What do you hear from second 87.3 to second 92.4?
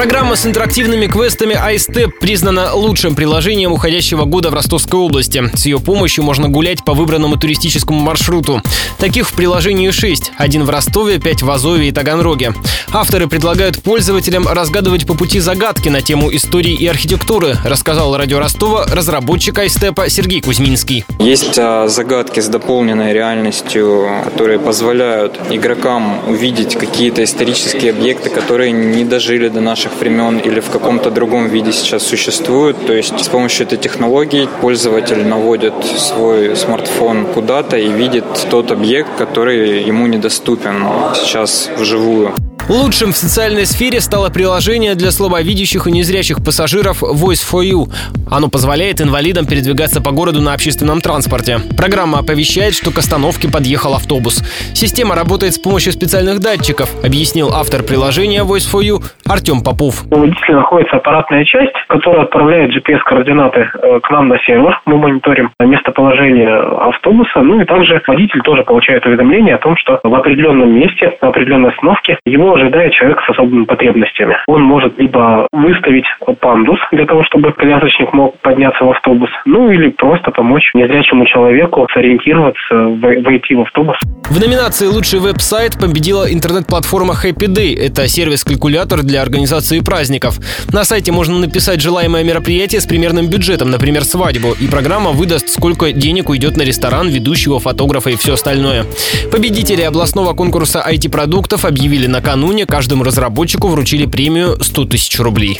Day. Это сервис-калькулятор для организации праздников. На сайте можно написать желаемое